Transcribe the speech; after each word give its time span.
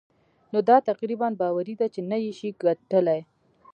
نو 0.51 0.59
دا 0.69 0.77
تقريباً 0.89 1.27
باوري 1.41 1.73
ده 1.81 1.87
چې 1.93 1.99
نه 2.09 2.17
يې 2.23 2.31
شې 2.39 2.49
ګټلای. 2.63 3.21